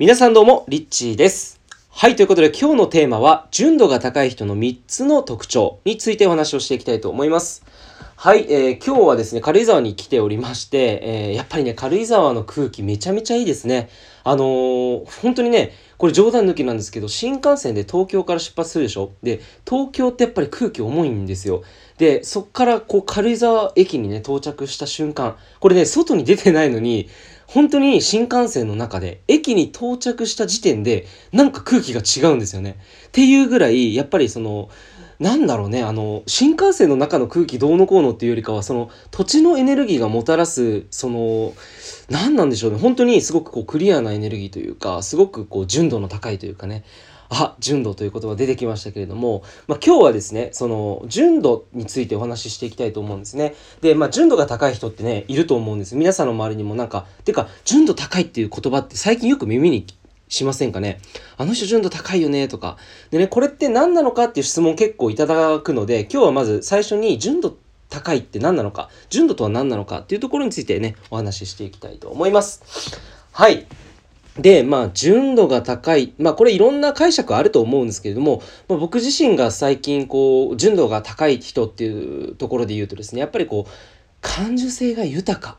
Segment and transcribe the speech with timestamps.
[0.00, 1.60] 皆さんどうも、リッチーです。
[1.90, 7.66] はい、ということで今日のテーマは、純度が高い人の3つの特徴についてお話をしていきたいと思います。
[8.16, 13.90] はい、えー今日はですね、軽井沢に来ておりまして、えーやっぱりね、軽井沢の空気めちゃめちゃいいですね。
[14.24, 19.12] あのー本当にね、これ冗談抜きなんですけど、新幹線で東京から出発するでしょ？
[19.22, 21.62] で、東京ってやっぱり空気重いんですよ。
[21.98, 27.10] で、そっからこう軽井沢駅にね、到着した瞬間、これね、外に出てないのに、
[27.52, 32.78] 本当に新幹線の中で、駅に到着した時点で、なんか空気が違うんですよね。
[33.08, 34.68] っていうぐらい、やっぱりその、
[35.18, 41.52] なんだろうね、あの、新幹線の中の空気どうのこうのっていうよりかは、その、土地のエネルギーがもたらす、その、
[42.08, 46.84] 何なんでしょうね、本当にすごくこう、クリアなエネルギーというか、すごくこう、純度の高いというかね、
[47.30, 53.54] あ、純度という言葉出てきましたけれども、まあ、今日はですね、その、純度についてお話ししていきたいと思うんですね。
[53.80, 55.94] で、まあ、純度が高い人ってね、いると思うんです。
[55.96, 59.86] 皆さんの周りにもなんか、てか、純度高いっていう言葉って最近よく耳に
[60.28, 61.00] しませんかね？
[61.38, 62.76] あの人純度高いよねとか。
[63.10, 67.56] でね、これって何なのかっていう質問結構いただくので、今日はまず最初に純度
[67.88, 72.62] 高いって何なのか、純度とは何なのかっていうところについてね、お話ししていきたいと思います。
[73.32, 73.66] はい。
[74.38, 76.14] で、まあ、純度が高い。
[76.18, 83.70] まあ、これいろんな解釈あると思うんですけれども、まあ、僕自身が最近、こう、純度が高い人っていうところで言うとですね、やっぱりこう、
[84.20, 85.58] 感受性が豊か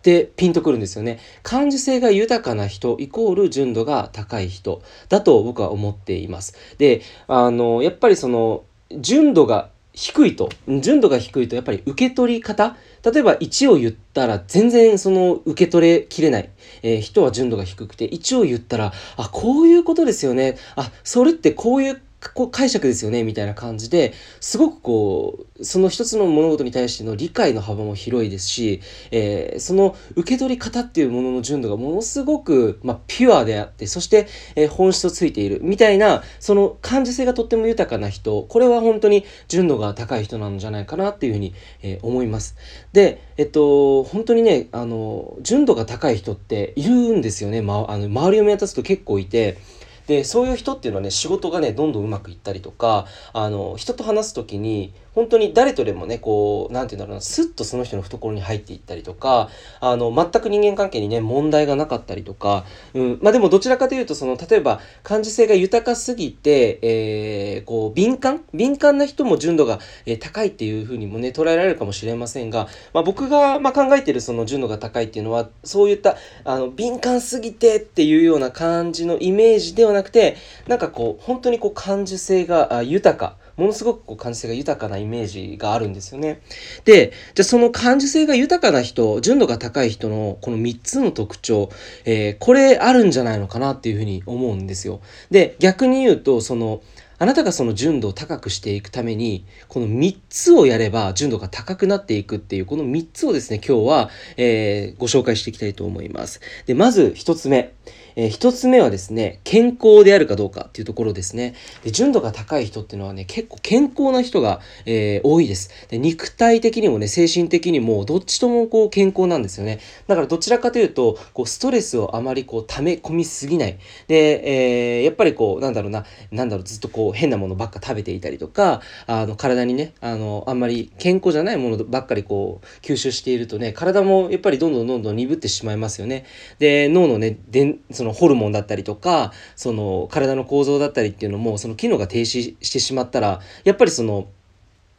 [0.00, 1.18] ってピンとくるんですよね。
[1.42, 6.54] 感受性が豊かな人イコール純度が高い人だと僕は思っています。
[6.78, 10.48] で、あの、やっぱりその、純度が低いと、
[10.80, 16.50] 純度が低いとやっぱり受け取り方例えば1を言ったら全然その受け取れきれない、
[16.82, 20.56] えー人は純度が低くて1を言ったらあこういうことですよね。
[20.76, 42.56] あそれってこういうこう解釈ですよねみたいな感じですごくこうその一つの物事に対しての理解の幅も広いですし、えーその受け取り方っていうものの純度がものすごく、まあ、ピュアであってそして、えー本質をついているみたいなその感受性がとっても豊かな人これは本当に純度が高い人なんじゃないかなっていうふうに、えー思います。
[42.92, 49.58] でえっと本当にねあの純度が高い人っているんですよね、まあの周りを見渡すと結構いて。
[50.06, 59.50] でそういう人っていうのはね仕事がねどんどんうまくいったりとかあの人と話す時に本当に誰とでもねこうなんて言うんだろうなスッとその人の懐に入っていったりとか
[59.80, 62.64] あの全く人間関係にね問題がなかったりとか、
[62.94, 68.42] うん、まあでもどちらかというとその例えば感受性が豊かすぎて、えーこう敏感？
[68.54, 80.36] 敏感な人も純度が、えー高いっていうふうにもね捉えられるかもしれませんが、まあ、僕が、まあ、考えてるその純度が高いっていうのはそういったあの敏感すぎてっていうような感じのイメージではなくて
[80.68, 83.41] なんかこう本当にこう感受性が豊か。
[83.56, 86.42] ものすごくこう感受性が豊かなイメージがあるんですよね。
[86.84, 91.70] で、じゃあその感受性が豊かな人、純度が高い人のこの3つの特徴、
[92.04, 95.00] えーこれあるんじゃないのかなっていうふうに思うんですよ。
[95.30, 96.82] で、逆に言うと、その、
[97.18, 106.40] あなたがその純度を高くしていくために、この3つをやれば純度が高くなっていくっていう、この3つをですね、今日は、えーご紹介していきたいと思います。
[106.66, 107.74] で、まず1つ目。
[108.16, 111.54] えー一つ目はですね、健康であるかどうかっていうところですね。
[111.84, 115.98] で純度が高い人っていうのはね、結構健康な人が、えー多いですで。
[115.98, 119.78] 肉体的にもね、精神的にも、どっちともこう健康なんですよね。
[120.06, 123.78] だからどちらかというと、こうストレスをあまりこう溜め込みすぎない。
[124.08, 136.24] で、えーやっぱりこう、なんだろうな、なんだろう、ずっとこう変なものばっか食べていたりとか、あの、体にね、あの、あんまり健康じゃないものばっかりこう、吸収しているとね、体もやっぱりどんどんどんどん鈍ってしまいますよね。
[136.58, 144.26] で、脳のね、でんそそのホルモンだったりとか、その体の構造だったりっていうのも、その機能が停止してしまったら、やっぱりその、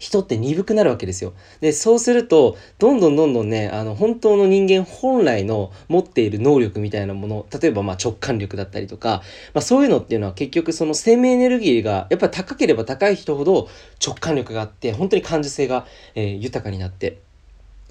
[0.00, 1.32] 人って鈍くなるわけですよ。
[1.60, 9.22] で、そうすると、どんどんどんどんね、あの、本当の人間本来の持っている能力みたいなもの、例えばまあ直感力だったりとか、
[9.54, 13.68] まあそういうのっていうのは結局その生命エネルギーがやっぱり高ければ高い人ほど
[14.04, 17.23] 直感力があって、本当に感受性が、えー豊かになって、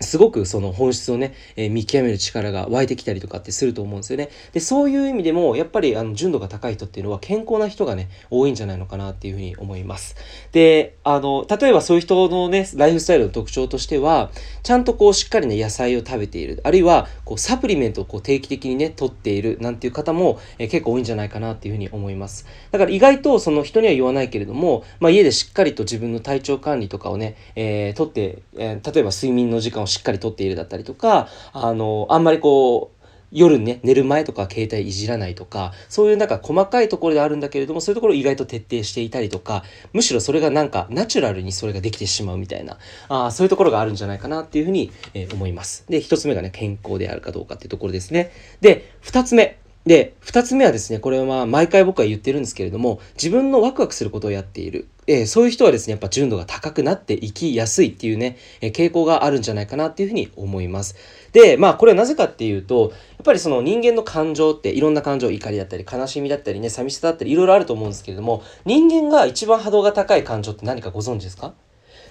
[0.03, 4.29] すごくその本質をね、えー見極める力が湧いてきたりとかってすると思うんですよね。
[4.51, 10.15] で、そういう意味でも、やっぱりあの純度が高い人っていうのは健康な人がね、多いんじゃないのかなっていうふうに思います。
[10.51, 14.31] で、あの、例えばそういう人のね、ライフスタイルの特徴としては、
[14.61, 16.61] ちゃんとこうしっかりね、野菜を食べている。
[16.63, 22.47] あるいは、こうサプリメントをこう定期的にね、取っているなんていう方も、えー結構多いんじゃないかなっていうふうに思います。
[22.71, 33.03] だから意外とその人には言わないけれども、まあ家でしっかりと自分の体調管理とかをね、えー取って、えー例えば睡眠の時間をしっかりとっているだったりとか、あの、あんまりこう、
[33.33, 42.77] 夜ね、寝る前とか携帯いじらないとか、そういうなんか細かいところであるんだけれども、そういうところを意外と徹底していたりとか、むしろそれがなんかナチュラルにそれができてしまうみたいな、
[43.09, 45.85] あそういうところがあるんじゃないかなっていうふうに、えー思います。
[45.89, 48.31] で、一つ目がね、健康であるかどうかっていうところですね。
[48.61, 49.57] で、二つ目。
[49.85, 54.87] で、二つ目はですね、これは毎回僕は言ってるんですけれども、自分のワクワクすることをやっている。
[55.07, 60.95] えー、そういう人はですね、やっぱ純度が高くなっていきやすいっていうね、えー、傾向があるんじゃないかなっていうふうに思います。
[61.31, 71.53] で、まあこれはなぜかっていうと、やっぱりその人間の感情っていろんな感情、怒りだったり悲しみだったりね、寂しさだったりいろいろあると思うんですけれども、人間が一番波動が高い感情って何かご存知ですか？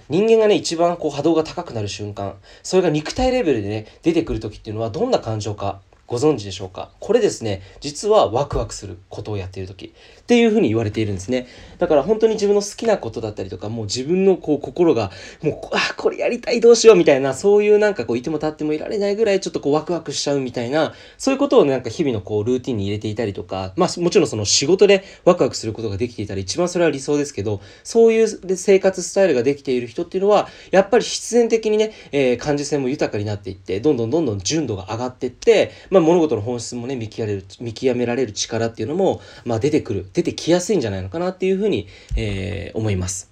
[0.09, 6.91] 人間がね、一番こう波動が高くなる瞬間、それが肉体レベルでね、出てくる時っていうのはどんな感情かご存知でしょうか？
[6.99, 11.47] これですね、実はワクワクすることをやっている時っていうふうに言われているんですね。
[11.79, 15.11] だから本当に自分の好きなことだったりとか、もう自分のこう心が、
[15.41, 28.27] もう、あ、これやりたいどうしようみたいな、そういうなんかこういても立ってもいられないぐらいちょっとこうワクワクしちゃうみたいな、そういうことをなんか日々のこうルーティンに入れていたりとか、まあもちろんその仕事でワクワクすることができていたら一番それは理想ですけど、そういう
[28.57, 41.87] 生活スタイルができている人っていうのは、やっぱり必然的にね、えー、感受性も豊かになっていって、どんどんどんどん純度が上がっていって、まあ物事の本質もね、見極める、見極められる力っていうのも、まあ出てくる、出てきやすいんじゃないのかなっていうふうに、
[42.17, 43.31] えー、思います。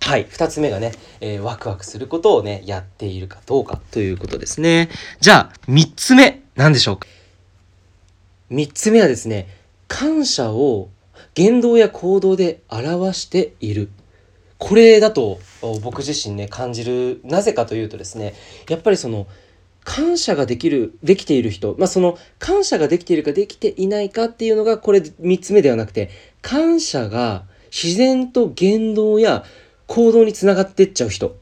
[0.00, 0.26] はい。
[0.28, 4.90] 二つ目がね、えー、ワクワクすることをね、やっているかどうかということですね。
[5.20, 7.06] じゃあ、三つ目、何でしょうか？
[8.50, 9.48] 三つ目はですね、
[9.88, 10.90] 感謝を
[11.34, 13.88] 言動や行動で表している。
[14.58, 15.40] これだと
[15.82, 17.20] 僕自身ね、感じる。
[17.24, 18.34] なぜかというとですね、
[18.68, 19.26] やっぱりその、
[19.84, 26.10] 感謝ができる、できている人、まあ、その感謝ができているかできていないかっていうのがこれ三つ目ではなくて、
[26.42, 29.44] 感謝が自然と言動や
[29.86, 31.36] 行動につながってっちゃう人。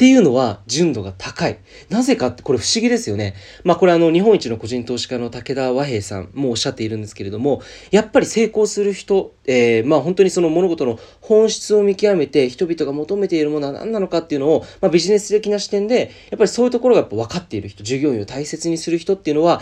[0.00, 1.58] っていうのは純度が高い。
[1.90, 3.34] なぜかってこれ不思議ですよね。
[3.64, 7.60] まあこれあの日本一の個人投資家の武田和平さんもおっしゃっているんですけれども、
[7.90, 19.60] やっぱり成功する人、えー、まあ本当にその物事の本質を見極めて人々が求めているものは何なのかっていうのを、まあ、ビジネス的な視点で、やっぱりそういうところがやっぱ分かっている人、従業員を大切にする人っていうのは、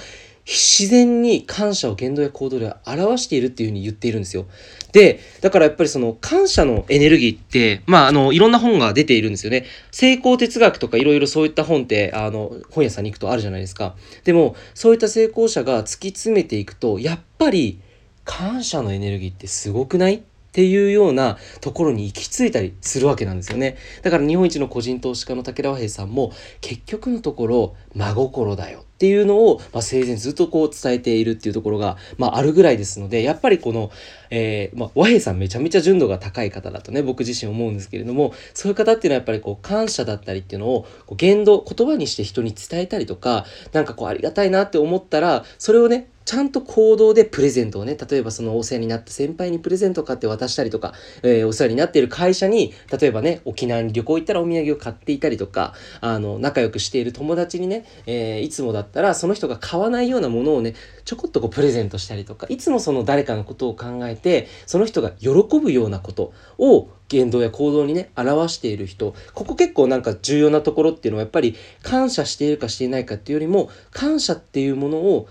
[0.51, 4.47] 自然に感謝を言動や行動で表しているっていうふうに言っているんですよ。
[4.93, 9.67] で、だからやっぱりその感謝のエネルギーって、まああの、いろんな本が出ているんですよね。
[9.91, 13.95] 成功哲学とかいろいろそういった本って、あの、本屋さんに行くとあるじゃないですか。
[14.25, 17.81] でも、そういった成功者が突き詰めていくと、やっぱり
[18.25, 20.23] 感謝のエネルギーってすごくない？
[20.49, 23.77] っていうようなところに行き着いたりするわけなんですよね。
[24.03, 33.93] だから日本一の個人投資家の武田和平さんも結局のところ真心だよっていうのを、まあ、生前ずっとこう伝えているっていうところが、まあ、あるぐらいですので、やっぱりこの、
[34.31, 50.93] えー、まあ、和平さんめちゃめちゃ純度が高い方だとね、僕自身思うんですけれども、そういう方っていうのはやっぱりこう、感謝だったりっていうのを、こう言動、言葉にして人に伝えたりとか、なんかこう、ありがたいなって思ったら、それをね、ちゃんと行動でプレゼントをね、例えばそのお世話になった先輩にプレゼントを買って渡したりとか、
[51.23, 55.73] えー、お世話になっている会社に、例えばね、沖縄に旅行行ったらお土産を買っていたりとか、
[56.03, 60.75] あの、仲良くしている友達にね、えー、いつもだったらその人が買わないようなものをね、
[61.07, 75.27] ちょこっとこうプレゼントしたりとか、いつもその誰かのことを考えて、その人が喜ぶようなことを言動や行動にね、表している人、ここ結構なんか重要なところっていうのはやっぱり感謝しているかしていないかっていうよりも、感謝っていうものを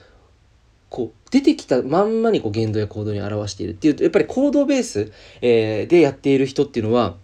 [0.89, 5.11] こう出てきたまんまにこう言動や行動に表しているっていうとやっぱり行動ベース、
[5.41, 7.15] えー、でやっている人っていうのは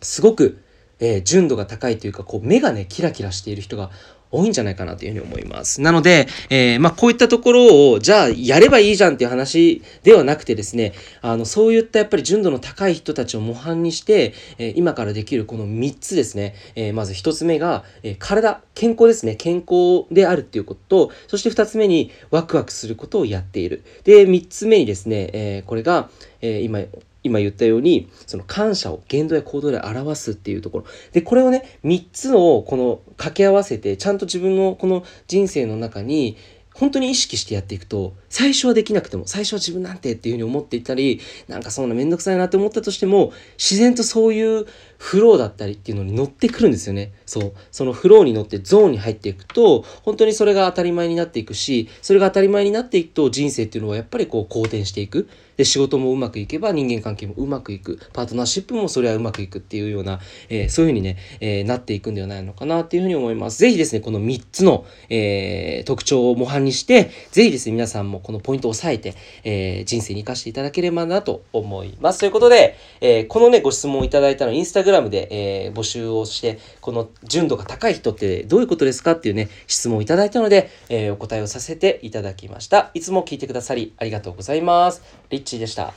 [0.00, 0.62] すごく、
[0.98, 3.90] えー、純度が高いというかこう目がねキラキラしている人が
[4.34, 5.80] 多いんじゃないかなというふうに思います。
[5.80, 10.92] なので、えー、まあ、こういったところを、じゃあ、やればいいじゃんっていう話ではなくてですね、
[11.22, 23.84] あの、そういったやっぱり純度の高い人たちを模範にして、えー、今からできるこの3つですね、えー、まず1つ目が、え体、健康ですね、健康であるっていうことと、そして2つ目にワクワクすることをやっている。
[24.04, 26.08] で、3つ目にですね、えこれが、
[26.40, 26.80] え今、
[27.24, 30.84] 今言ったように、その感謝を言動や行動で表すっていうところ。
[31.12, 36.36] で、これをね、3つをこの掛け合わせて、ちゃんと自分のこの人生の中に、
[36.74, 44.66] 本当に意識してやっていくと、最初はできなくても、最初は自分なんてっていうふうに思っていたり、なんかそんなめんどくさいなって思ったとしても、自然とそういう
[44.98, 47.12] フローだったりっていうのに乗ってくるんですよね。
[47.26, 47.52] そう。
[47.70, 55.28] そのフローに乗ってゾーンに入っていくと、本当にそれが当たり前になっていくし、それが当たり前になっていくと人生っていうのはやっぱりこう好転していく。
[55.56, 57.98] で、仕事もうまくいけば人間関係もうまくいく。
[58.12, 63.58] パートナーシップもそれはうまくいくっていうような、えー、そういうふうにね、えー、なっていくんではないのかなっていうふうに思います。
[63.58, 72.20] ぜひですね、この3つの、えー、特徴を模範にして、ぜひですね、皆さんもこのポイントを押さえて、えー、人生に活かしていただければなと思います。
[72.20, 82.90] ということで、えー、このね、ご質問をいただいたのインスタグラムで、えー、募集をして、この純度が高い人ってどういうことですかっていうね、質問をいただいたので、えー、お答えをさせていただきました。
[82.94, 85.02] いつも聞いてくださりありがとうございます。
[85.44, 85.92] ッチーでした。